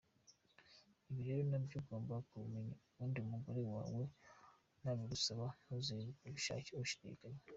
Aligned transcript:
Ibi 1.09 1.21
rero 1.27 1.41
nabyo 1.49 1.75
ugomba 1.81 2.13
kubimenya 2.27 2.73
ubundi 2.89 3.17
umugore 3.19 3.61
wawe 3.73 4.03
n’abigusaba 4.81 5.45
ntuzirirwe 5.63 6.27
ushidikanya. 6.85 7.41